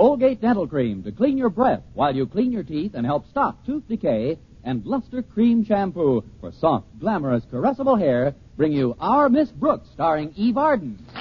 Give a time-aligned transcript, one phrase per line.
[0.00, 3.66] Colgate Dental Cream to clean your breath while you clean your teeth and help stop
[3.66, 9.50] tooth decay, and Luster Cream Shampoo for soft, glamorous, caressable hair bring you Our Miss
[9.50, 10.96] Brooks, starring Eve Arden.
[11.00, 11.18] It's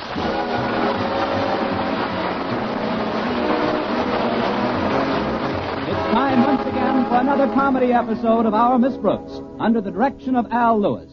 [6.14, 10.46] time once again for another comedy episode of Our Miss Brooks, under the direction of
[10.54, 11.12] Al Lewis.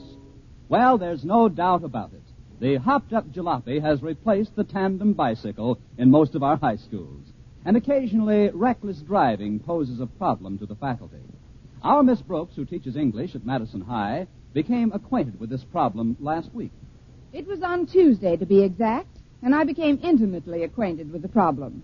[0.68, 2.22] Well, there's no doubt about it.
[2.60, 7.32] The hopped up jalopy has replaced the tandem bicycle in most of our high schools.
[7.66, 11.18] And occasionally, reckless driving poses a problem to the faculty.
[11.82, 16.54] Our Miss Brooks, who teaches English at Madison High, became acquainted with this problem last
[16.54, 16.70] week.
[17.32, 21.82] It was on Tuesday, to be exact, and I became intimately acquainted with the problem.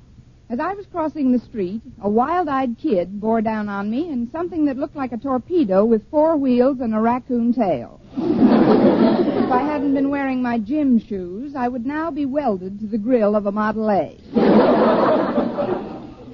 [0.49, 4.31] As I was crossing the street, a wild eyed kid bore down on me in
[4.31, 8.01] something that looked like a torpedo with four wheels and a raccoon tail.
[8.17, 12.99] if I hadn't been wearing my gym shoes, I would now be welded to the
[12.99, 14.17] grill of a Model A.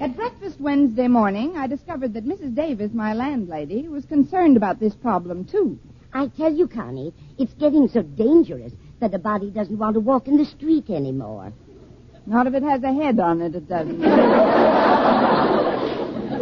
[0.01, 2.55] At breakfast Wednesday morning, I discovered that Mrs.
[2.55, 5.77] Davis, my landlady, was concerned about this problem, too.
[6.13, 10.27] I tell you, Connie, it's getting so dangerous that a body doesn't want to walk
[10.27, 11.53] in the street anymore.
[12.25, 13.99] Not if it has a head on it, it doesn't.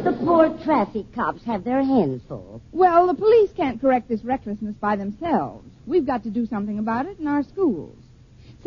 [0.04, 2.62] The poor traffic cops have their hands full.
[2.72, 5.68] Well, the police can't correct this recklessness by themselves.
[5.86, 7.98] We've got to do something about it in our schools.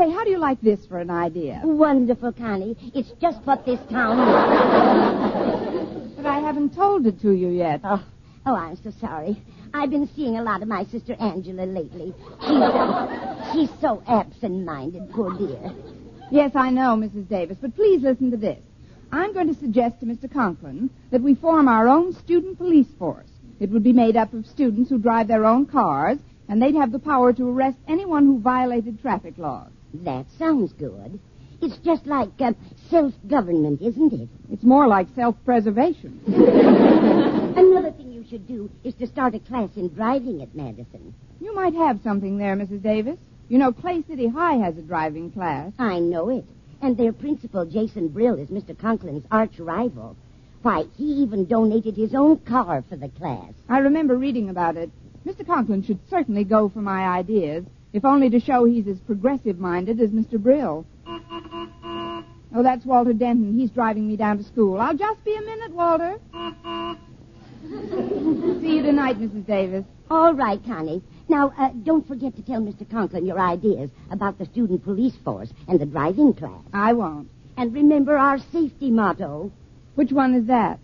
[0.00, 1.60] Say, how do you like this for an idea?
[1.62, 2.74] Wonderful, Connie.
[2.94, 6.14] It's just what this town needs.
[6.16, 7.82] But I haven't told it to you yet.
[7.84, 8.02] Oh,
[8.46, 9.36] oh, I'm so sorry.
[9.74, 12.14] I've been seeing a lot of my sister Angela lately.
[12.40, 12.62] She's,
[13.52, 15.70] she's so absent-minded, poor dear.
[16.30, 17.28] Yes, I know, Mrs.
[17.28, 18.62] Davis, but please listen to this.
[19.12, 20.32] I'm going to suggest to Mr.
[20.32, 23.28] Conklin that we form our own student police force.
[23.60, 26.16] It would be made up of students who drive their own cars,
[26.48, 29.70] and they'd have the power to arrest anyone who violated traffic laws.
[29.94, 31.18] That sounds good.
[31.62, 32.52] It's just like uh,
[32.88, 34.28] self-government, isn't it?
[34.50, 36.20] It's more like self-preservation.
[36.26, 41.14] Another thing you should do is to start a class in driving at Madison.
[41.40, 42.82] You might have something there, Mrs.
[42.82, 43.18] Davis.
[43.48, 45.72] You know, Clay City High has a driving class.
[45.78, 46.44] I know it.
[46.80, 48.78] And their principal, Jason Brill, is Mr.
[48.78, 50.16] Conklin's arch rival.
[50.62, 53.52] Why, he even donated his own car for the class.
[53.68, 54.90] I remember reading about it.
[55.26, 55.46] Mr.
[55.46, 60.10] Conklin should certainly go for my ideas, if only to show he's as progressive-minded as
[60.10, 60.38] Mr.
[60.38, 60.86] Brill.
[62.52, 63.56] Oh, that's Walter Denton.
[63.56, 64.80] He's driving me down to school.
[64.80, 66.18] I'll just be a minute, Walter.
[68.60, 69.46] See you tonight, Mrs.
[69.46, 69.84] Davis.
[70.10, 71.02] All right, Connie.
[71.28, 72.90] Now, uh, don't forget to tell Mr.
[72.90, 76.64] Conklin your ideas about the student police force and the driving class.
[76.72, 77.28] I won't.
[77.56, 79.52] And remember our safety motto.
[79.94, 80.80] Which one is that?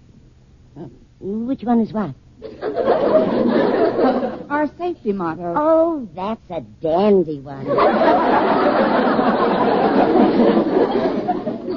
[0.78, 0.84] Uh,
[1.20, 2.14] which one is what?
[4.50, 5.54] Our safety motto.
[5.56, 7.66] Oh, that's a dandy one.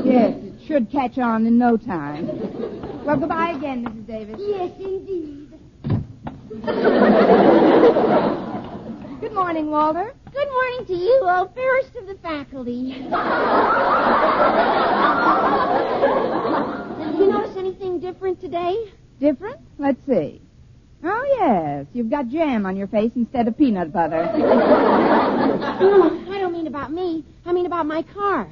[0.06, 2.26] Yes, it should catch on in no time.
[3.06, 4.08] Well, goodbye again, Mrs.
[4.08, 4.36] Davis.
[4.40, 5.52] yes, indeed.
[9.20, 10.14] Good morning, Walter.
[10.34, 12.94] Good morning to you, oh fairest of the faculty.
[17.00, 18.76] Did you notice anything different today?
[19.20, 19.60] Different?
[19.78, 20.42] Let's see.
[21.04, 21.86] Oh, yes.
[21.94, 24.30] You've got jam on your face instead of peanut butter.
[25.80, 27.24] No, I don't mean about me.
[27.46, 28.52] I mean about my car.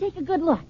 [0.00, 0.64] Take a good look.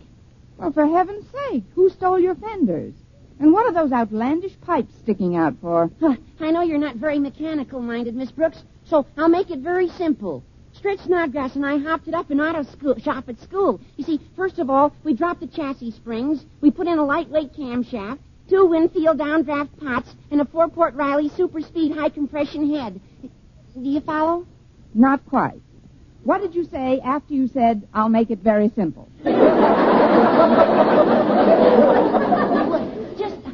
[0.59, 2.93] Well, for heaven's sake, who stole your fenders?
[3.39, 5.91] And what are those outlandish pipes sticking out for?
[6.01, 9.89] Huh, I know you're not very mechanical minded, Miss Brooks, so I'll make it very
[9.89, 10.43] simple.
[10.73, 13.81] Stretch Snodgrass and I hopped it up in auto school, shop at school.
[13.97, 17.55] You see, first of all, we dropped the chassis springs, we put in a lightweight
[17.55, 18.19] camshaft,
[18.51, 23.01] two Winfield downdraft pots, and a four-port Riley super speed high compression head.
[23.23, 24.47] Do you follow?
[24.93, 25.61] Not quite.
[26.25, 29.09] What did you say after you said, I'll make it very simple?
[29.25, 29.31] Just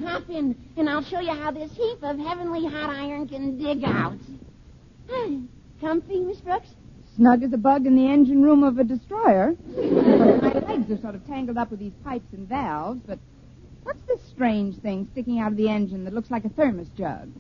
[0.03, 3.85] hop in, and I'll show you how this heap of heavenly hot iron can dig
[3.85, 4.19] out.
[5.81, 6.69] Comfy, Miss Brooks?
[7.17, 9.55] Snug as a bug in the engine room of a destroyer.
[9.77, 13.19] My legs are sort of tangled up with these pipes and valves, but
[13.87, 17.31] what's this strange thing sticking out of the engine that looks like a thermos jug?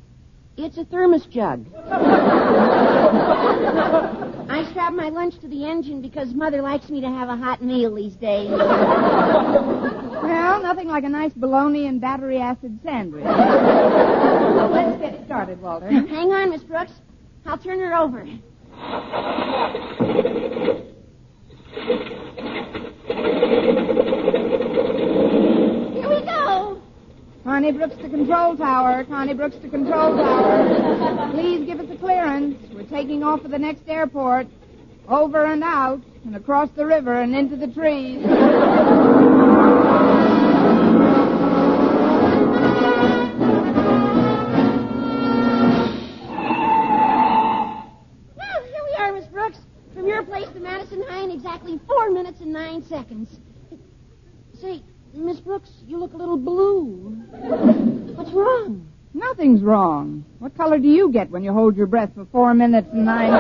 [0.56, 1.66] It's a thermos jug.
[4.48, 7.62] I strap my lunch to the engine because Mother likes me to have a hot
[7.62, 8.48] meal these days.
[8.50, 13.25] Well, nothing like a nice bologna and battery acid sandwich.
[13.25, 15.90] well, Let's get started, Walter.
[15.90, 16.93] Hang on, Miss Brooks.
[17.44, 18.25] I'll turn her over.
[27.56, 29.03] Connie Brooks to control tower.
[29.05, 31.31] Connie Brooks to control tower.
[31.32, 32.55] Please give us a clearance.
[32.75, 34.47] We're taking off for the next airport.
[35.08, 38.19] Over and out, and across the river and into the trees.
[38.26, 38.35] well,
[48.64, 49.61] here we are, Miss Brooks.
[49.94, 53.31] From your place to Madison High in exactly four minutes and nine seconds.
[54.61, 54.85] See
[55.16, 57.16] you look a little blue.
[58.16, 58.86] What's wrong?
[59.14, 60.24] Nothing's wrong.
[60.40, 63.32] What color do you get when you hold your breath for four minutes and nine?
[63.32, 63.38] I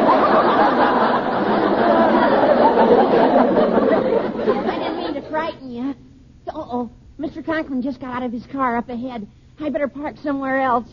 [4.78, 5.94] didn't mean to frighten you.
[6.48, 6.90] Uh-oh.
[7.18, 7.44] Mr.
[7.44, 9.26] Conklin just got out of his car up ahead.
[9.60, 10.88] I better park somewhere else.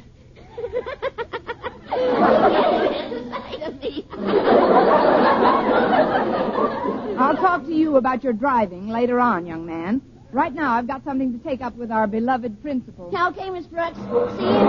[7.18, 10.01] I'll talk to you about your driving later on, young man.
[10.33, 13.12] Right now, I've got something to take up with our beloved principal.
[13.15, 13.97] okay, Miss Brooks.
[13.97, 14.63] See you.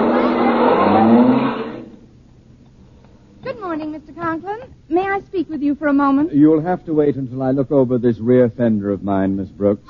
[3.42, 4.14] Good morning, Mr.
[4.14, 4.74] Conklin.
[4.90, 6.34] May I speak with you for a moment?
[6.34, 9.88] You'll have to wait until I look over this rear fender of mine, Miss Brooks.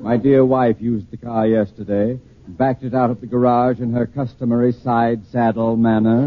[0.00, 2.18] My dear wife used the car yesterday,
[2.48, 6.26] backed it out of the garage in her customary side saddle manner.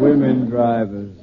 [0.00, 1.16] Women drivers.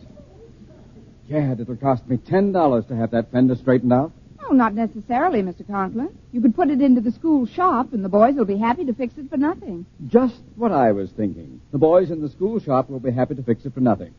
[1.29, 4.11] Gad, it'll cost me ten dollars to have that fender straightened out.
[4.49, 5.67] Oh, not necessarily, Mr.
[5.67, 6.17] Conklin.
[6.31, 8.94] You could put it into the school shop, and the boys will be happy to
[8.94, 9.85] fix it for nothing.
[10.07, 11.59] Just what I was thinking.
[11.73, 14.13] The boys in the school shop will be happy to fix it for nothing.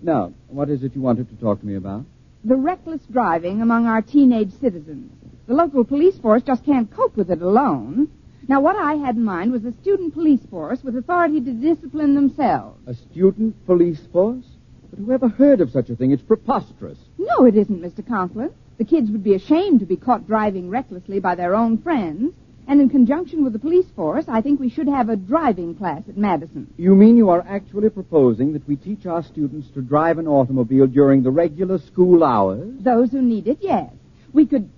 [0.00, 2.06] Now, what is it you wanted to talk to me about?
[2.44, 5.12] The reckless driving among our teenage citizens.
[5.46, 8.08] The local police force just can't cope with it alone.
[8.48, 12.14] Now, what I had in mind was a student police force with authority to discipline
[12.14, 12.78] themselves.
[12.86, 14.46] A student police force?
[14.90, 16.10] But who ever heard of such a thing?
[16.10, 16.98] It's preposterous.
[17.18, 18.06] No, it isn't, Mr.
[18.06, 18.50] Conklin.
[18.76, 22.34] The kids would be ashamed to be caught driving recklessly by their own friends.
[22.66, 26.02] And in conjunction with the police force, I think we should have a driving class
[26.08, 26.72] at Madison.
[26.78, 30.86] You mean you are actually proposing that we teach our students to drive an automobile
[30.86, 32.72] during the regular school hours?
[32.80, 33.90] Those who need it, yes.
[34.32, 34.70] We could.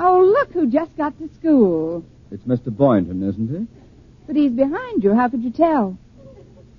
[0.00, 2.04] Oh, look who just got to school.
[2.32, 2.76] It's Mr.
[2.76, 3.68] Boynton, isn't it?
[4.26, 5.14] But he's behind you.
[5.14, 5.96] How could you tell?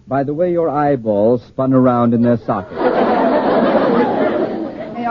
[0.08, 2.76] By the way your eyeballs spun around in their sockets.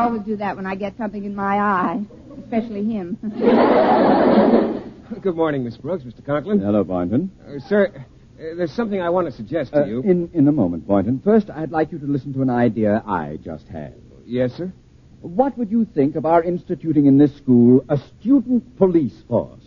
[0.09, 2.01] They always do that when I get something in my eye,
[2.43, 3.19] especially him.
[5.21, 6.25] Good morning, Miss Brooks, Mr.
[6.25, 6.61] Conklin.
[6.61, 7.31] Hello, Boynton.
[7.47, 8.01] Uh, sir, uh,
[8.57, 10.01] there's something I want to suggest to Uh, you.
[10.03, 11.21] in, in a moment, Boynton.
[11.23, 13.97] First, I'd like you to listen to an idea I just had.
[14.25, 14.73] Yes, sir?
[15.21, 19.67] What would you think of our instituting in this school a student police force?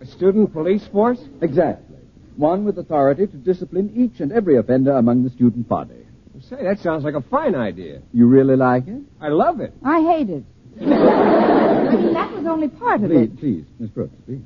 [0.00, 1.18] A student police force?
[1.42, 1.96] Exactly.
[2.36, 6.06] One with authority to discipline each and every offender among the student body.
[6.48, 8.02] Say, that sounds like a fine idea.
[8.12, 9.02] You really like it?
[9.20, 9.74] I love it.
[9.84, 10.44] I hate it.
[10.80, 13.38] I mean, that was only part of Please, it.
[13.38, 14.40] please, Miss Brooks, please.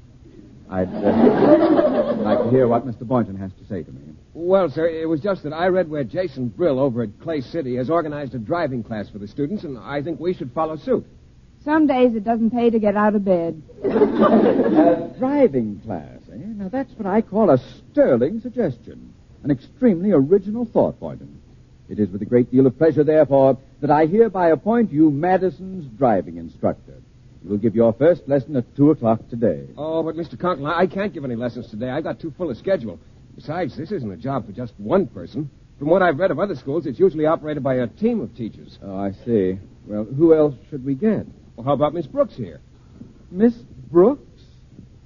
[0.71, 3.07] I'd uh, like to hear what Mr.
[3.07, 4.01] Boynton has to say to me.
[4.33, 7.77] Well, sir, it was just that I read where Jason Brill over at Clay City
[7.77, 11.07] has organized a driving class for the students, and I think we should follow suit.
[11.65, 13.63] Some days it doesn't pay to get out of bed.
[13.85, 16.37] A driving class, eh?
[16.37, 19.15] Now, that's what I call a sterling suggestion.
[19.45, 21.41] An extremely original thought, Boynton.
[21.89, 25.87] It is with a great deal of pleasure, therefore, that I hereby appoint you Madison's
[25.99, 26.95] driving instructor.
[27.43, 29.67] You will give your first lesson at 2 o'clock today.
[29.77, 30.39] Oh, but Mr.
[30.41, 31.91] Conklin, I I can't give any lessons today.
[31.91, 32.99] I've got too full a schedule.
[33.37, 35.51] Besides, this isn't a job for just one person.
[35.79, 38.79] From what I've read of other schools, it's usually operated by a team of teachers.
[38.83, 39.59] Oh, I see.
[39.87, 41.27] Well, who else should we get?
[41.57, 42.61] Well, how about Miss Brooks here?
[43.31, 43.53] Miss
[43.91, 44.34] Brooks?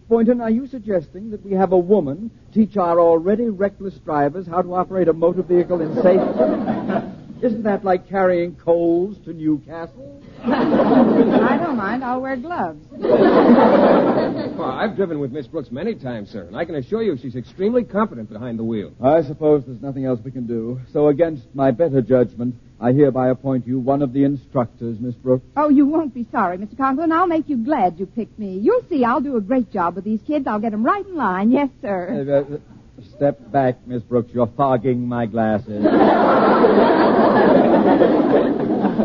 [0.08, 4.62] Boynton, are you suggesting that we have a woman teach our already reckless drivers how
[4.62, 6.97] to operate a motor vehicle in safety?
[7.40, 10.22] Isn't that like carrying coals to Newcastle?
[10.44, 12.02] I don't mind.
[12.04, 12.80] I'll wear gloves.
[12.90, 17.36] Well, I've driven with Miss Brooks many times, sir, and I can assure you she's
[17.36, 18.92] extremely competent behind the wheel.
[19.00, 20.80] I suppose there's nothing else we can do.
[20.92, 25.44] So, against my better judgment, I hereby appoint you one of the instructors, Miss Brooks.
[25.56, 26.76] Oh, you won't be sorry, Mr.
[26.76, 27.12] Conklin.
[27.12, 28.58] I'll make you glad you picked me.
[28.58, 30.46] You'll see I'll do a great job with these kids.
[30.48, 31.50] I'll get them right in line.
[31.52, 32.48] Yes, Uh, sir.
[32.52, 32.77] uh,
[33.14, 34.32] step back, Miss Brooks.
[34.32, 35.84] You're fogging my glasses.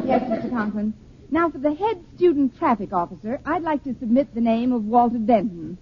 [0.05, 0.50] Yes, Mr.
[0.50, 0.93] Conklin.
[1.31, 5.17] Now, for the head student traffic officer, I'd like to submit the name of Walter
[5.17, 5.77] Denton.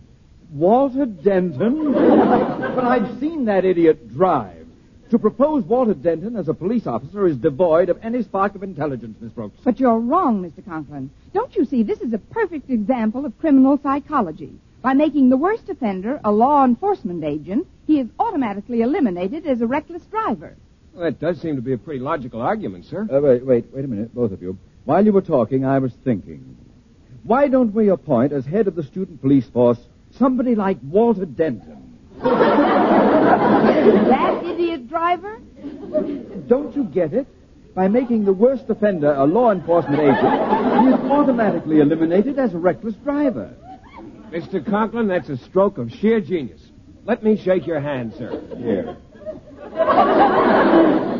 [0.51, 1.93] Walter Denton?
[1.93, 4.67] but I've seen that idiot drive.
[5.09, 9.17] To propose Walter Denton as a police officer is devoid of any spark of intelligence,
[9.19, 9.57] Miss Brooks.
[9.63, 10.63] But you're wrong, Mr.
[10.63, 11.09] Conklin.
[11.33, 14.53] Don't you see, this is a perfect example of criminal psychology.
[14.81, 19.67] By making the worst offender a law enforcement agent, he is automatically eliminated as a
[19.67, 20.55] reckless driver.
[20.93, 23.07] Well, that does seem to be a pretty logical argument, sir.
[23.11, 24.57] Uh, wait, wait, wait a minute, both of you.
[24.85, 26.57] While you were talking, I was thinking.
[27.23, 29.77] Why don't we appoint as head of the student police force
[30.17, 31.77] somebody like Walter Denton?
[32.23, 35.39] That idiot driver?
[36.47, 37.27] Don't you get it?
[37.75, 42.57] By making the worst offender a law enforcement agent, he is automatically eliminated as a
[42.57, 43.53] reckless driver.
[44.31, 44.65] Mr.
[44.65, 46.61] Conklin, that's a stroke of sheer genius.
[47.03, 48.41] Let me shake your hand, sir.
[48.57, 48.95] Here.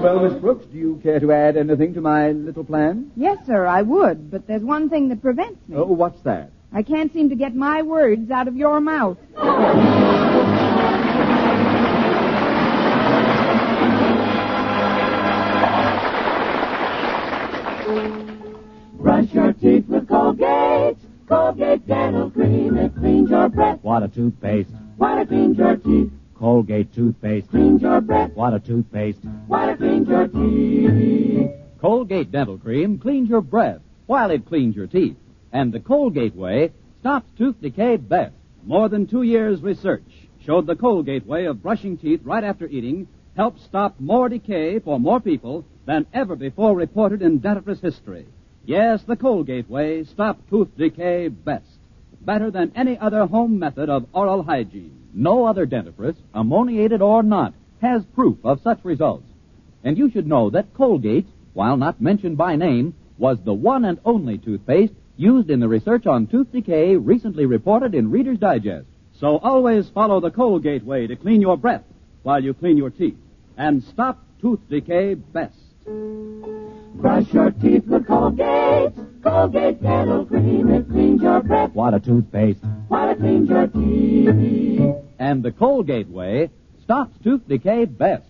[0.01, 3.12] well, Miss Brooks, do you care to add anything to my little plan?
[3.18, 5.75] Yes, sir, I would, but there's one thing that prevents me.
[5.75, 6.51] Oh, what's that?
[6.72, 9.18] I can't seem to get my words out of your mouth.
[19.00, 20.61] Brush your teeth with Colgate.
[21.31, 22.75] Colgate Dental Cream.
[22.75, 23.79] It cleans your breath.
[23.83, 24.69] What a toothpaste.
[24.97, 26.11] While it cleans your teeth.
[26.38, 27.50] Colgate toothpaste.
[27.50, 28.31] Cleans your breath.
[28.33, 29.19] What a toothpaste.
[29.47, 31.51] While it cleans your teeth.
[31.79, 35.15] Colgate Dental Cream cleans your breath while it cleans your teeth.
[35.53, 38.35] And the Colgate way stops tooth decay best.
[38.65, 40.03] More than two years' research
[40.45, 43.07] showed the Colgate way of brushing teeth right after eating
[43.38, 48.27] helps stop more decay for more people than ever before reported in dentifrice history.
[48.65, 51.65] Yes, the Colgate way stops tooth decay best.
[52.22, 55.08] Better than any other home method of oral hygiene.
[55.13, 59.25] No other dentifrice, ammoniated or not, has proof of such results.
[59.84, 64.00] And you should know that Colgate, while not mentioned by name, was the one and
[64.06, 68.88] only toothpaste used in the research on tooth decay recently reported in Reader's Digest.
[69.20, 71.84] So always follow the Colgate way to clean your breath
[72.24, 73.18] while you clean your teeth
[73.58, 75.70] and stop tooth decay best.
[75.85, 78.93] Brush your teeth with Colgate.
[79.23, 80.69] Colgate Dental Cream.
[80.69, 81.71] It cleans your breath.
[81.73, 82.63] What a toothpaste.
[82.88, 84.95] While it cleans your teeth.
[85.19, 86.50] And the Colgate way
[86.83, 88.25] stops tooth decay best.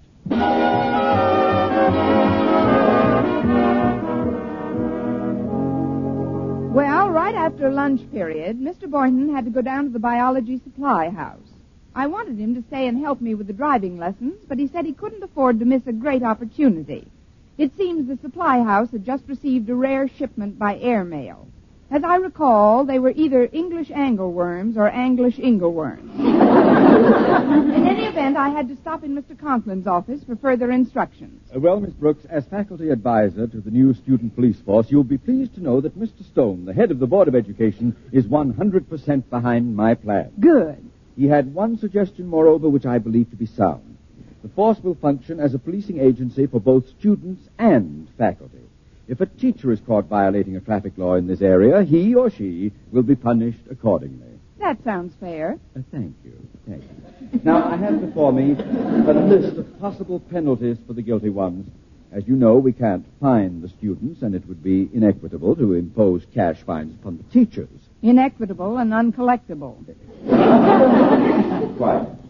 [6.74, 8.89] Well, right after lunch period, Mr.
[8.89, 11.39] Boynton had to go down to the biology supply house.
[11.93, 14.86] I wanted him to stay and help me with the driving lessons, but he said
[14.86, 17.08] he couldn't afford to miss a great opportunity.
[17.58, 21.48] It seems the supply house had just received a rare shipment by airmail.
[21.91, 26.10] As I recall, they were either English angleworms or English ingleworms.
[27.75, 29.38] in any event, I had to stop in Mr.
[29.38, 31.41] Conklin's office for further instructions.
[31.53, 35.17] Uh, well, Miss Brooks, as faculty advisor to the new student police force, you'll be
[35.17, 36.25] pleased to know that Mr.
[36.31, 40.31] Stone, the head of the Board of Education, is 100% behind my plan.
[40.39, 40.89] Good.
[41.17, 43.98] He had one suggestion, moreover, which I believe to be sound.
[44.43, 48.57] The force will function as a policing agency for both students and faculty.
[49.07, 52.71] If a teacher is caught violating a traffic law in this area, he or she
[52.91, 54.39] will be punished accordingly.
[54.60, 55.60] That sounds fair.
[55.75, 56.33] Uh, thank you.
[56.67, 57.41] Thank you.
[57.43, 61.69] Now, I have before me a list of possible penalties for the guilty ones.
[62.12, 66.25] As you know, we can't fine the students, and it would be inequitable to impose
[66.33, 67.69] cash fines upon the teachers.
[68.01, 69.75] Inequitable and uncollectible.
[71.77, 72.21] Quite.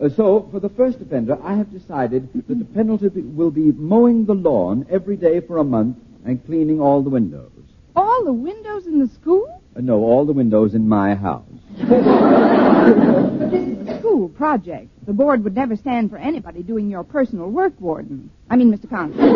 [0.00, 4.24] Uh, so, for the first offender, I have decided that the penalty will be mowing
[4.24, 7.52] the lawn every day for a month and cleaning all the windows.
[7.94, 9.62] All the windows in the school?
[9.76, 11.44] Uh, no, all the windows in my house.
[11.76, 14.88] This is a school project.
[15.06, 18.30] The board would never stand for anybody doing your personal work, Warden.
[18.50, 18.90] I mean, Mr.
[18.90, 19.28] Conklin.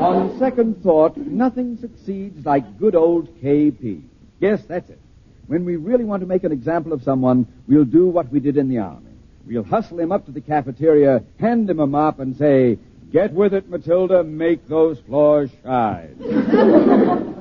[0.00, 4.02] On second thought, nothing succeeds like good old KP.
[4.40, 5.00] Yes, that's it.
[5.46, 8.56] When we really want to make an example of someone, we'll do what we did
[8.56, 9.06] in the Army.
[9.46, 12.78] We'll hustle him up to the cafeteria, hand him a mop, and say,
[13.10, 16.14] Get with it, Matilda, make those floors shine.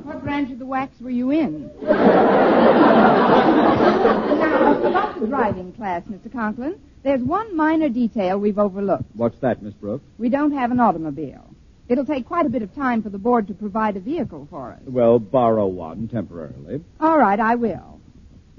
[0.05, 1.69] what branch of the wax were you in?
[1.83, 1.91] now,
[4.87, 6.31] about the driving class, Mr.
[6.31, 9.03] Conklin, there's one minor detail we've overlooked.
[9.13, 10.05] What's that, Miss Brooks?
[10.17, 11.53] We don't have an automobile.
[11.89, 14.71] It'll take quite a bit of time for the board to provide a vehicle for
[14.71, 14.81] us.
[14.85, 16.83] Well, borrow one temporarily.
[16.99, 18.01] All right, I will.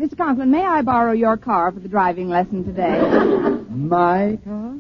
[0.01, 0.17] Mr.
[0.17, 2.99] Conklin, may I borrow your car for the driving lesson today?
[3.71, 4.77] My car?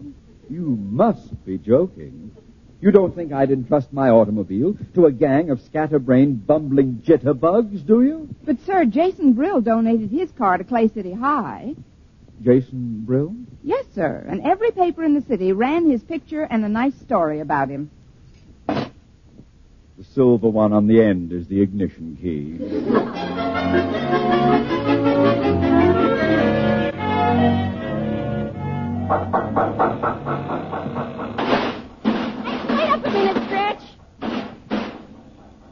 [0.49, 2.35] You must be joking.
[2.81, 8.03] You don't think I'd entrust my automobile to a gang of scatterbrained, bumbling jitterbugs, do
[8.03, 8.29] you?
[8.45, 11.75] but, sir, Jason Brill donated his car to Clay City High.
[12.41, 13.35] Jason Brill?
[13.65, 17.41] Yes, sir, and every paper in the city ran his picture and a nice story
[17.41, 17.91] about him.
[19.99, 22.57] The silver one on the end is the ignition key.
[31.59, 33.83] Wait up a minute, Stretch.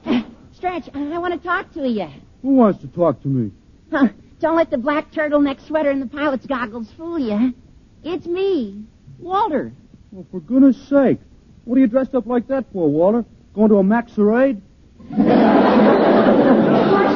[0.06, 0.22] Eh,
[0.54, 2.08] Stretch, I want to talk to you.
[2.42, 3.52] Who wants to talk to me?
[3.90, 4.08] Huh,
[4.40, 7.54] Don't let the black turtleneck sweater and the pilot's goggles fool you.
[8.02, 8.84] It's me,
[9.18, 9.72] Walter.
[10.10, 11.18] Well, for goodness sake.
[11.64, 13.24] What are you dressed up like that for, Walter?
[13.56, 14.60] Going to a masquerade?
[15.12, 15.24] Of course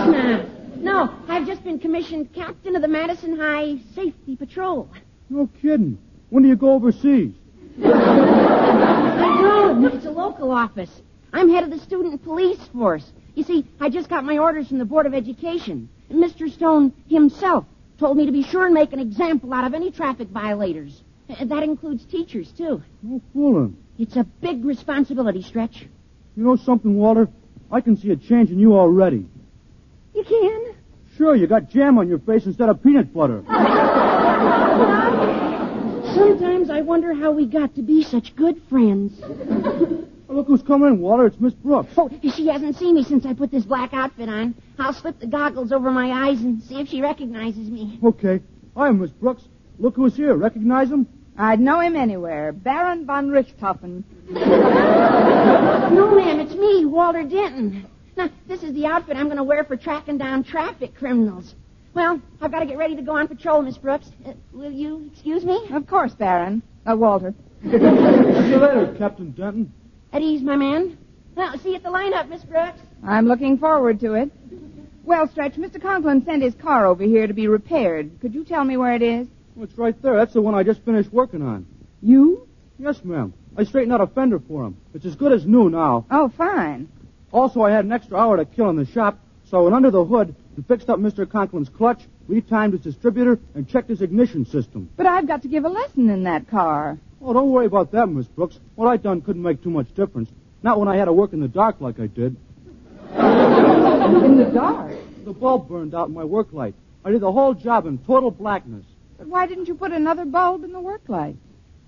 [0.09, 0.47] not.
[0.79, 4.89] No, I've just been commissioned captain of the Madison High Safety Patrol.
[5.29, 5.99] No kidding.
[6.31, 7.35] When do you go overseas?
[7.85, 9.85] I don't.
[9.95, 11.03] It's a local office.
[11.35, 13.13] I'm head of the student police force.
[13.35, 15.91] You see, I just got my orders from the Board of Education.
[16.09, 16.51] And Mr.
[16.51, 17.67] Stone himself
[17.99, 21.03] told me to be sure and make an example out of any traffic violators.
[21.29, 22.83] Uh, That includes teachers, too.
[23.03, 23.77] No fooling.
[23.99, 25.87] It's a big responsibility, Stretch.
[26.37, 27.29] You know something, Walter?
[27.71, 29.27] I can see a change in you already.
[30.15, 30.75] You can?
[31.17, 33.43] Sure, you got jam on your face instead of peanut butter.
[36.15, 39.21] Sometimes I wonder how we got to be such good friends.
[39.23, 41.27] Oh, look who's coming in, Walter.
[41.27, 41.93] It's Miss Brooks.
[41.97, 44.55] Oh, she hasn't seen me since I put this black outfit on.
[44.79, 47.99] I'll slip the goggles over my eyes and see if she recognizes me.
[48.03, 48.41] Okay.
[48.77, 49.43] Hi, Miss Brooks.
[49.79, 50.35] Look who's here.
[50.37, 51.07] Recognize him?
[51.41, 52.53] I'd know him anywhere.
[52.53, 54.05] Baron von Richthofen.
[54.29, 57.87] No, ma'am, it's me, Walter Denton.
[58.15, 61.55] Now, this is the outfit I'm going to wear for tracking down traffic criminals.
[61.95, 64.11] Well, I've got to get ready to go on patrol, Miss Brooks.
[64.27, 65.67] Uh, will you excuse me?
[65.73, 66.63] Of course, Baron.
[66.87, 67.33] Uh, Walter.
[67.63, 69.73] See you later, Captain Denton.
[70.13, 70.99] At ease, my man.
[71.37, 72.81] Well, see you at the lineup, Miss Brooks.
[73.03, 74.31] I'm looking forward to it.
[75.05, 75.81] Well, Stretch, Mr.
[75.81, 78.21] Conklin sent his car over here to be repaired.
[78.21, 79.27] Could you tell me where it is?
[79.63, 80.17] It's right there.
[80.17, 81.67] That's the one I just finished working on.
[82.01, 82.49] You?
[82.79, 83.35] Yes, ma'am.
[83.59, 84.77] I straightened out a fender for him.
[84.95, 86.07] It's as good as new now.
[86.11, 86.89] Oh, fine.
[87.31, 89.91] Also, I had an extra hour to kill in the shop, so I went under
[89.91, 91.27] the hood and fixed up Mr.
[91.27, 94.89] Conklin's clutch, retimed his distributor, and checked his ignition system.
[94.97, 96.99] But I've got to give a lesson in that car.
[97.21, 98.59] Oh, don't worry about that, Miss Brooks.
[98.77, 100.31] What I done couldn't make too much difference.
[100.63, 102.37] Not when I had to work in the dark like I did.
[103.15, 104.95] In the dark.
[105.25, 106.75] The bulb burned out in my work light.
[107.05, 108.87] I did the whole job in total blackness.
[109.21, 111.37] But why didn't you put another bulb in the work light?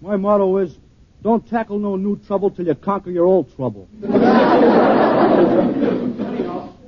[0.03, 0.77] My motto is,
[1.23, 3.89] don't tackle no new trouble till you conquer your old trouble.
[4.05, 4.09] I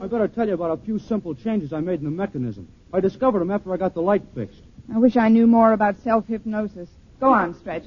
[0.07, 2.69] better tell you about a few simple changes I made in the mechanism.
[2.93, 4.61] I discovered them after I got the light fixed.
[4.95, 6.91] I wish I knew more about self-hypnosis.
[7.21, 7.85] Go on, Stretch.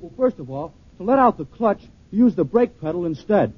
[0.00, 3.52] Well, first of all, to let out the clutch, you use the brake pedal instead.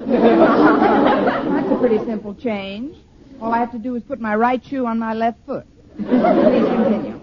[0.00, 2.96] That's a pretty simple change.
[3.40, 5.66] All I have to do is put my right shoe on my left foot.
[5.96, 7.21] Please continue.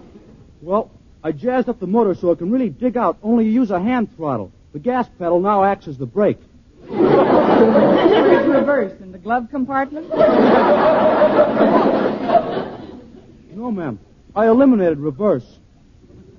[0.62, 0.90] Well,
[1.22, 3.80] I jazzed up the motor so it can really dig out, only you use a
[3.80, 4.52] hand throttle.
[4.72, 6.38] The gas pedal now acts as the brake.
[6.82, 10.08] It's reversed in the glove compartment.
[13.54, 13.98] No, ma'am.
[14.34, 15.58] I eliminated reverse.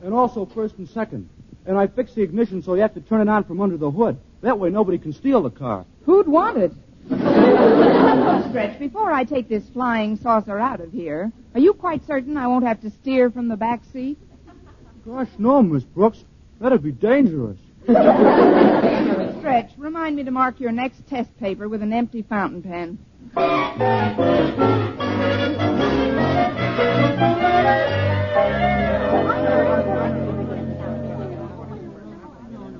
[0.04, 1.30] And also first and second.
[1.66, 3.92] And I fixed the ignition so you have to turn it on from under the
[3.92, 4.18] hood.
[4.42, 5.86] That way nobody can steal the car.
[6.06, 6.72] Who'd want it?
[7.08, 12.48] Stretch, before I take this flying saucer out of here, are you quite certain I
[12.48, 14.18] won't have to steer from the back seat?
[15.06, 16.24] Gosh, no, Miss Brooks.
[16.60, 17.58] That'd be dangerous.
[17.84, 23.00] Stretch, remind me to mark your next test paper with an empty fountain pen.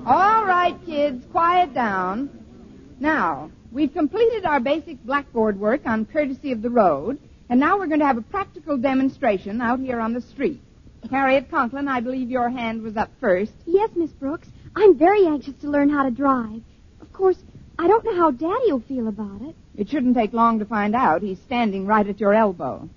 [0.04, 2.30] All right, kids, quiet down.
[3.00, 7.86] Now, we've completed our basic blackboard work on courtesy of the road, and now we're
[7.86, 10.60] going to have a practical demonstration out here on the street.
[11.10, 13.52] Harriet Conklin, I believe your hand was up first.
[13.66, 14.48] Yes, Miss Brooks.
[14.76, 16.62] I'm very anxious to learn how to drive.
[17.00, 17.38] Of course,
[17.78, 19.56] I don't know how Daddy will feel about it.
[19.76, 21.22] It shouldn't take long to find out.
[21.22, 22.88] He's standing right at your elbow.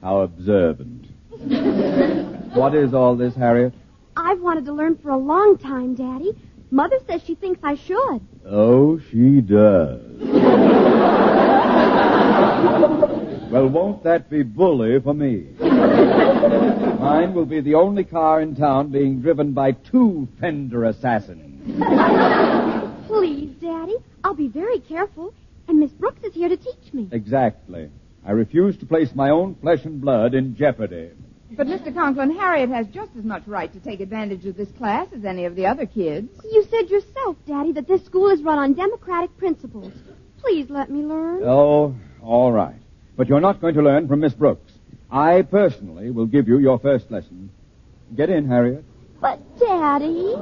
[0.00, 1.06] How observant.
[2.54, 3.74] what is all this, Harriet?
[4.16, 6.36] I've wanted to learn for a long time, Daddy.
[6.70, 8.20] Mother says she thinks I should.
[8.46, 10.02] Oh, she does.
[13.50, 15.46] well, won't that be bully for me?
[15.60, 21.46] Mine will be the only car in town being driven by two fender assassins.
[23.06, 23.96] Please, Daddy.
[24.22, 25.32] I'll be very careful.
[25.68, 27.08] And Miss Brooks is here to teach me.
[27.12, 27.90] Exactly.
[28.26, 31.10] I refuse to place my own flesh and blood in jeopardy.
[31.50, 31.94] But, Mr.
[31.94, 35.46] Conklin, Harriet has just as much right to take advantage of this class as any
[35.46, 36.28] of the other kids.
[36.44, 39.92] You said yourself, Daddy, that this school is run on democratic principles.
[40.40, 41.42] Please let me learn.
[41.44, 42.76] Oh, all right.
[43.16, 44.72] But you're not going to learn from Miss Brooks.
[45.10, 47.50] I personally will give you your first lesson.
[48.14, 48.84] Get in, Harriet.
[49.20, 50.34] But, Daddy,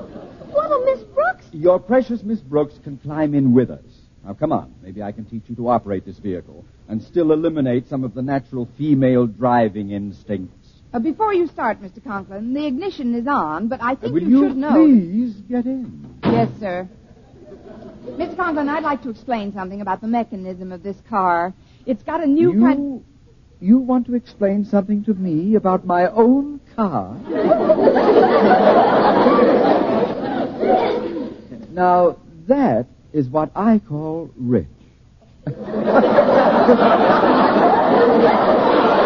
[0.51, 1.47] what'll Miss Brooks?
[1.53, 3.85] Your precious Miss Brooks can climb in with us.
[4.25, 4.75] Now, come on.
[4.83, 8.23] Maybe I can teach you to operate this vehicle and still eliminate some of the
[8.23, 10.66] natural female driving instincts.
[10.97, 12.03] Uh, before you start, Mr.
[12.03, 14.73] Conklin, the ignition is on, but I think Will you, you should know.
[14.73, 16.19] please get in?
[16.25, 16.89] Yes, sir.
[18.07, 18.35] Mr.
[18.35, 21.53] Conklin, I'd like to explain something about the mechanism of this car.
[21.85, 23.05] It's got a new you, kind.
[23.61, 27.15] you want to explain something to me about my own car?
[31.73, 32.17] now,
[32.49, 34.67] that is what I call rich.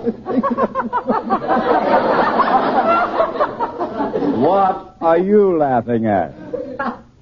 [4.40, 6.32] what are you laughing at?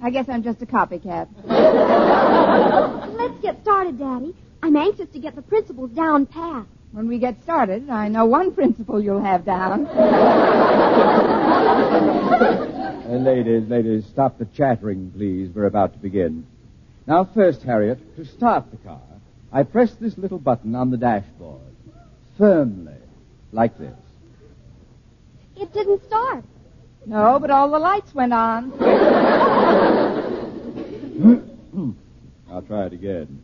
[0.01, 1.27] I guess I'm just a copycat.
[3.17, 4.33] Let's get started, Daddy.
[4.63, 6.65] I'm anxious to get the principles down pat.
[6.91, 9.87] When we get started, I know one principle you'll have down.
[13.09, 15.49] Uh, ladies, ladies, stop the chattering, please.
[15.53, 16.45] We're about to begin.
[17.07, 19.01] Now, first, Harriet, to start the car,
[19.51, 21.68] I press this little button on the dashboard.
[22.39, 22.93] Firmly.
[23.51, 23.93] Like this.
[25.57, 26.45] It didn't start.
[27.05, 28.71] No, but all the lights went on.
[32.49, 33.43] I'll try it again.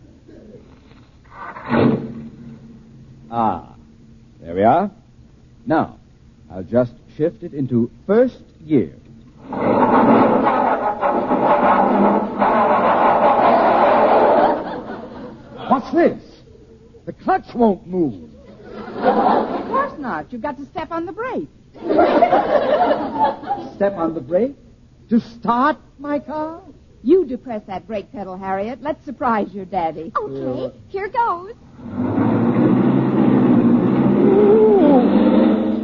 [3.29, 3.75] Ah,
[4.39, 4.89] there we are.
[5.65, 5.99] Now,
[6.49, 8.95] I'll just shift it into first gear.
[15.69, 16.23] What's this?
[17.05, 18.34] The clutch won't move.
[19.07, 20.31] Of course not.
[20.31, 21.49] You've got to step on the brake.
[23.75, 24.55] Step on the brake
[25.09, 26.61] to start my car?
[27.03, 28.81] You depress that brake pedal, Harriet.
[28.81, 30.11] Let's surprise your daddy.
[30.15, 31.53] Okay, here goes.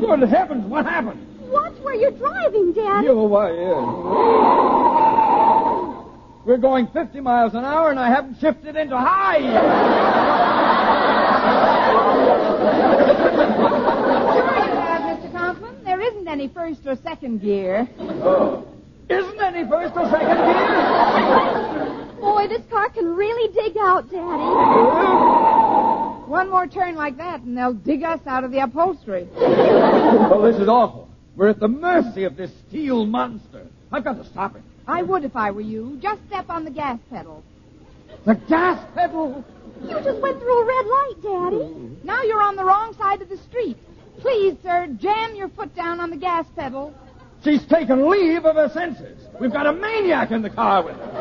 [0.01, 1.27] Good heavens, what happened?
[1.51, 3.07] Watch where you're driving, Daddy.
[3.07, 3.84] You, why, yes.
[6.45, 10.61] We're going 50 miles an hour, and I haven't shifted into high yet.
[12.62, 15.32] Sure you have, Mr.
[15.32, 15.84] Conklin.
[15.84, 17.88] There isn't any first or second gear.
[18.00, 18.67] Oh.
[19.10, 22.08] Isn't any first or second gear?
[22.21, 24.43] Boy, this car can really dig out, Daddy.
[26.30, 29.28] One more turn like that, and they'll dig us out of the upholstery.
[29.36, 31.10] Oh, this is awful.
[31.36, 33.65] We're at the mercy of this steel monster.
[33.91, 34.62] I've got to stop it.
[34.88, 35.97] I would if I were you.
[36.02, 37.43] Just step on the gas pedal.
[38.26, 39.43] The gas pedal?
[39.83, 41.97] You just went through a red light, Daddy.
[42.03, 43.77] Now you're on the wrong side of the street.
[44.19, 46.93] Please, sir, jam your foot down on the gas pedal.
[47.43, 49.27] She's taken leave of her senses.
[49.39, 51.11] We've got a maniac in the car with her.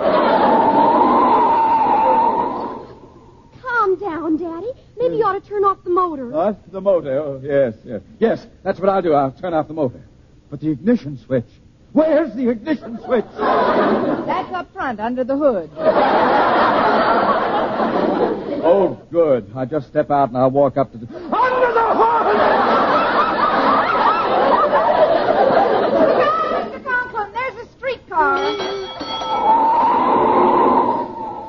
[3.62, 4.70] Calm down, Daddy.
[4.98, 6.28] Maybe you ought to turn off the motor.
[6.28, 6.70] What?
[6.70, 7.18] The motor?
[7.18, 8.02] Oh, yes, yes.
[8.18, 9.14] Yes, that's what I'll do.
[9.14, 10.02] I'll turn off the motor.
[10.50, 11.48] But the ignition switch.
[11.92, 13.24] Where's the ignition switch?
[13.36, 15.70] That's up front under the hood.
[18.62, 19.50] Oh, good.
[19.54, 21.06] I'll just step out and I'll walk up to the.
[21.06, 22.36] Under the hood!
[26.70, 26.84] Mr.
[26.84, 28.36] Conklin, there's a streetcar.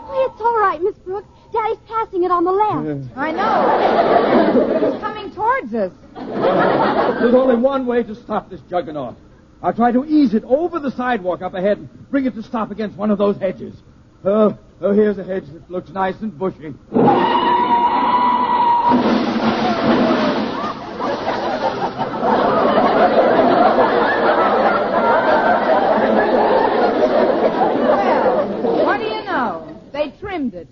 [0.10, 1.28] Oh, it's all right, Miss Brooks.
[1.52, 3.10] Daddy's passing it on the left.
[3.17, 4.88] I know.
[4.88, 5.91] It's coming towards us.
[7.19, 9.17] There's only one way to stop this juggernaut.
[9.62, 12.71] I'll try to ease it over the sidewalk up ahead and bring it to stop
[12.71, 13.76] against one of those hedges.
[14.24, 16.76] Oh, oh, here's a hedge that looks nice and bushy.
[16.92, 17.26] Well,
[28.86, 29.76] what do you know?
[29.92, 30.68] They trimmed it.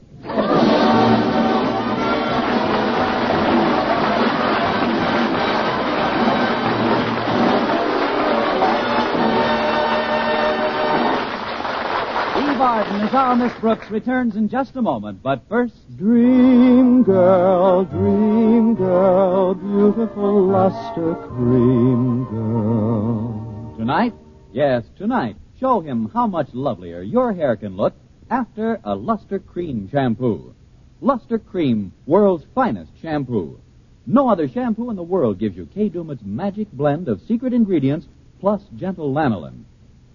[12.62, 15.74] Arden as our Miss Brooks returns in just a moment, but first.
[15.98, 23.76] Dream girl, dream girl, beautiful luster cream girl.
[23.78, 24.13] Tonight?
[24.52, 25.38] Yes, tonight.
[25.60, 27.93] Show him how much lovelier your hair can look
[28.30, 30.54] after a Luster Cream shampoo.
[31.00, 33.60] Luster Cream, world's finest shampoo.
[34.06, 38.08] No other shampoo in the world gives you Kay Daumit's magic blend of secret ingredients
[38.41, 39.63] plus gentle lanolin.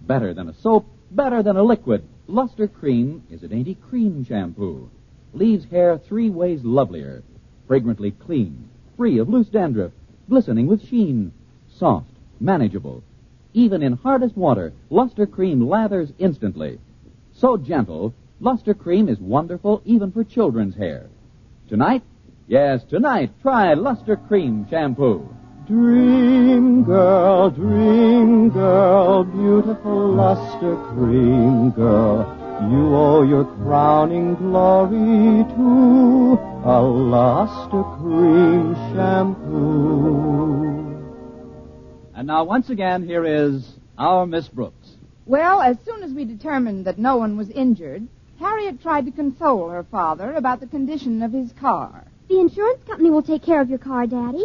[0.03, 2.07] Better than a soap, better than a liquid.
[2.27, 4.89] Luster Cream is a dainty cream shampoo.
[5.35, 7.23] Leaves hair three ways lovelier.
[7.67, 9.93] Fragrantly clean, free of loose dandruff,
[10.29, 11.33] glistening with sheen,
[11.69, 12.11] soft,
[12.41, 13.03] manageable.
[13.53, 16.79] Even in hardest water, Luster Cream lathers instantly.
[17.35, 21.09] So gentle, Luster Cream is wonderful even for children's hair.
[21.69, 22.03] Tonight?
[22.49, 25.29] Yes, tonight, try Luster Cream shampoo.
[25.67, 32.69] Dream girl, dream girl, beautiful luster cream girl.
[32.71, 40.45] You owe your crowning glory to a luster cream shampoo.
[42.15, 44.99] And now, once again, here is our Miss Brooks.
[45.25, 48.07] Well, as soon as we determined that no one was injured,
[48.39, 52.05] Harriet tried to console her father about the condition of his car.
[52.29, 54.45] The insurance company will take care of your car, Daddy.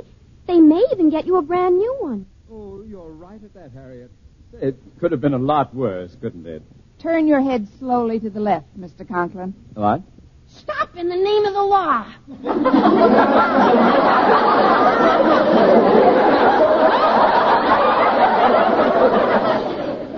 [0.50, 2.26] They may even get you a brand new one.
[2.52, 4.10] Oh, you're right at that, Harriet.
[4.54, 6.64] It could have been a lot worse, couldn't it?
[6.98, 9.08] Turn your head slowly to the left, Mr.
[9.08, 9.54] Conklin.
[9.76, 10.02] What?
[10.48, 12.12] Stop in the name of the law.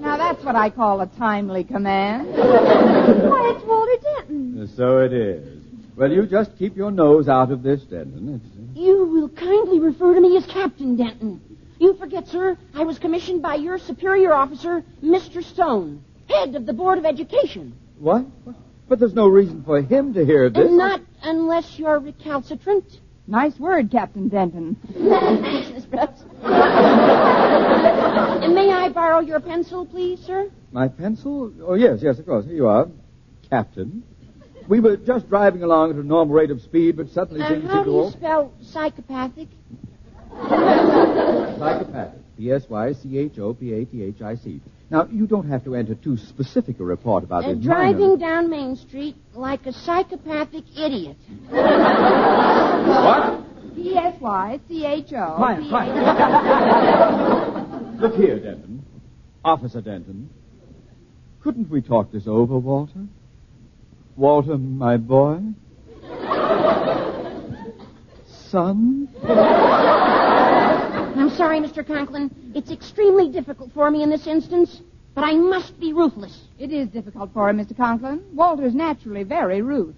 [0.00, 2.28] Now that's what I call a timely command.
[2.28, 4.68] Why, it's Walter Denton.
[4.76, 5.59] So it is.
[5.96, 8.34] Well, you just keep your nose out of this, Denton.
[8.36, 11.40] It's- You will kindly refer to me as Captain Denton.
[11.78, 15.42] You forget, sir, I was commissioned by your superior officer, Mr.
[15.42, 17.72] Stone, head of the Board of Education.
[17.98, 18.24] What?
[18.44, 18.56] What?
[18.88, 20.70] But there's no reason for him to hear this.
[20.70, 23.00] Not unless you're recalcitrant.
[23.26, 24.76] Nice word, Captain Denton.
[24.92, 26.24] Thanks, Miss Brooks.
[26.42, 26.50] and
[28.54, 30.50] may I borrow your pencil, please, sir?
[30.72, 31.52] My pencil?
[31.64, 32.44] Oh, yes, yes, of course.
[32.46, 32.88] Here you are,
[33.48, 34.02] Captain.
[34.68, 37.70] We were just driving along at a normal rate of speed, but suddenly Uh, things
[37.70, 39.48] how do you spell psychopathic?
[41.58, 42.20] Psychopathic.
[42.36, 44.60] P-S-Y-C-H-O-P-A-T-H-I-C.
[44.90, 48.16] Now, you don't have to enter too specific a report about Uh, this driving minor-
[48.16, 51.16] down Main Street like a psychopathic idiot.
[51.50, 53.44] What?
[53.76, 55.34] P-S-Y-C-H-O.
[55.36, 58.00] Quiet, quiet.
[58.00, 58.82] Look here, Denton.
[59.44, 60.28] Officer Denton.
[61.42, 63.06] Couldn't we talk this over, Walter?
[64.20, 65.40] Walter, my boy?
[68.50, 69.08] Son?
[71.16, 71.86] I'm sorry, Mr.
[71.86, 72.52] Conklin.
[72.54, 74.82] It's extremely difficult for me in this instance,
[75.14, 76.38] but I must be ruthless.
[76.58, 77.74] It is difficult for him, Mr.
[77.74, 78.22] Conklin.
[78.34, 79.96] Walter's naturally very rude.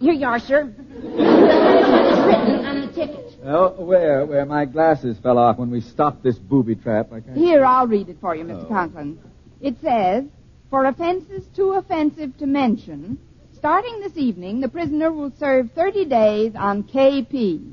[0.00, 0.74] Here you are, sir.
[0.76, 3.38] it's written on the ticket.
[3.42, 4.26] Oh, where?
[4.26, 7.10] Where my glasses fell off when we stopped this booby trap.
[7.10, 7.38] I can't...
[7.38, 8.66] Here, I'll read it for you, Mr.
[8.66, 8.68] Oh.
[8.68, 9.18] Conklin.
[9.62, 10.24] It says,
[10.68, 13.18] for offenses too offensive to mention,
[13.62, 17.72] starting this evening, the prisoner will serve 30 days on KP.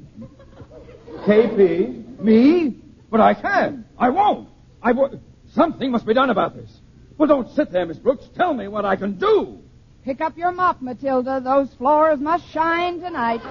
[1.26, 2.20] KP?
[2.20, 2.76] Me?
[3.10, 3.88] But I can't.
[3.98, 4.50] I won't.
[4.84, 5.20] I won't.
[5.56, 6.70] Something must be done about this.
[7.18, 8.30] Well, don't sit there, Miss Brooks.
[8.36, 9.58] Tell me what I can do.
[10.06, 11.42] Pick up your mop, Matilda.
[11.44, 13.42] Those floors must shine tonight.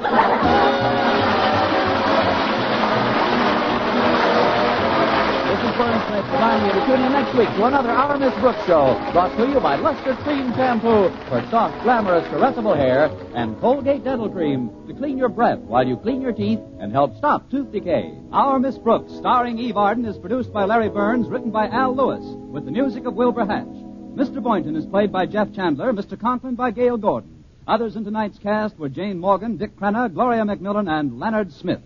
[5.79, 8.99] Vern Smith reminding you to tune in next week to another Our Miss Brooks show,
[9.13, 14.29] brought to you by Luster Cream Shampoo for soft, glamorous, caressable hair, and Colgate Dental
[14.29, 18.13] Cream to clean your breath while you clean your teeth and help stop tooth decay.
[18.33, 22.25] Our Miss Brooks, starring Eve Arden, is produced by Larry Berns, written by Al Lewis,
[22.51, 23.69] with the music of Wilbur Hatch.
[24.17, 24.43] Mr.
[24.43, 26.21] Boynton is played by Jeff Chandler, Mr.
[26.21, 27.45] Conklin by Gale Gordon.
[27.69, 31.83] Others in tonight's cast were Jane Morgan, Dick Crenna, Gloria McMillan, and Leonard Smith.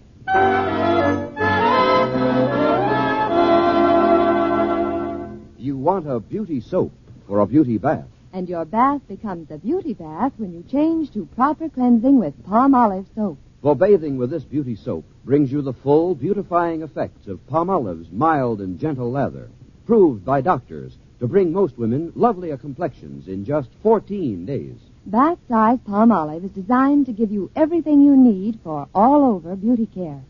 [5.62, 6.90] You want a beauty soap
[7.28, 8.08] for a beauty bath.
[8.32, 13.06] And your bath becomes a beauty bath when you change to proper cleansing with Palmolive
[13.14, 13.38] soap.
[13.62, 18.60] For bathing with this beauty soap brings you the full beautifying effects of Palmolive's mild
[18.60, 19.50] and gentle lather,
[19.86, 24.74] proved by doctors to bring most women lovelier complexions in just 14 days.
[25.06, 29.86] Bath size Palmolive is designed to give you everything you need for all over beauty
[29.86, 30.22] care.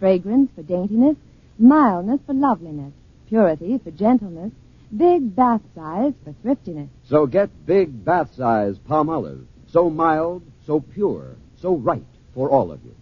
[0.00, 1.16] Fragrance for daintiness,
[1.56, 2.92] mildness for loveliness,
[3.28, 4.50] purity for gentleness,
[4.96, 6.88] big bath size for thriftiness.
[7.04, 9.46] So get big bath size Palmolive.
[9.66, 12.94] so mild, so pure, so right for all of you.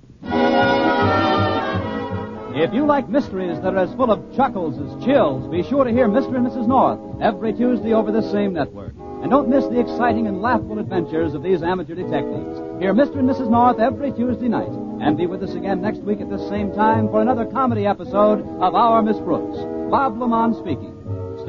[2.52, 5.90] If you like mysteries that are as full of chuckles as chills, be sure to
[5.90, 6.36] hear Mr.
[6.36, 6.66] and Mrs.
[6.66, 8.92] North every Tuesday over this same network.
[9.22, 12.58] And don't miss the exciting and laughable adventures of these amateur detectives.
[12.80, 13.18] Hear Mr.
[13.18, 13.48] and Mrs.
[13.50, 14.68] North every Tuesday night.
[15.00, 18.40] And be with us again next week at this same time for another comedy episode
[18.60, 19.58] of Our Miss Brooks.
[19.90, 20.89] Bob LeMond speaking.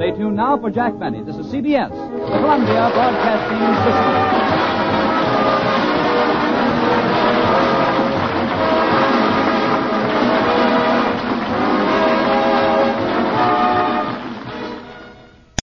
[0.02, 1.22] Stay tuned now for Jack Benny.
[1.22, 4.61] This is CBS, the Columbia Broadcasting System.